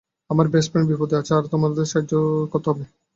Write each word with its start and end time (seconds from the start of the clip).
আমার 0.29 0.47
best 0.47 0.69
friend 0.71 0.87
বিপদে 0.89 1.15
আছে, 1.17 1.31
আর 1.33 1.43
তোমাদের 1.43 1.75
আমাকে 1.75 1.91
সাহায্য 1.91 2.13
করতে 2.51 2.67
হবে। 2.71 2.83